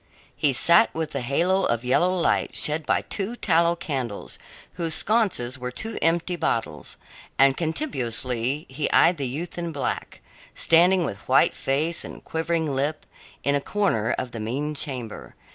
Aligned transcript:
He 0.35 0.51
sat 0.51 0.91
within 0.95 1.19
the 1.19 1.23
halo 1.27 1.65
of 1.65 1.85
yellow 1.85 2.11
light 2.11 2.57
shed 2.57 2.87
by 2.87 3.03
two 3.03 3.35
tallow 3.35 3.75
candles, 3.75 4.39
whose 4.73 4.95
sconces 4.95 5.59
were 5.59 5.69
two 5.69 5.99
empty 6.01 6.35
bottles, 6.35 6.97
and 7.37 7.55
contemptuously 7.55 8.65
he 8.67 8.89
eyed 8.89 9.17
the 9.17 9.27
youth 9.27 9.59
in 9.59 9.71
black, 9.71 10.21
standing 10.55 11.05
with 11.05 11.27
white 11.27 11.53
face 11.53 12.03
and 12.03 12.23
quivering 12.23 12.65
lip 12.75 13.05
in 13.43 13.53
a 13.53 13.61
corner 13.61 14.13
of 14.17 14.31
the 14.31 14.39
mean 14.39 14.73
chamber. 14.73 15.35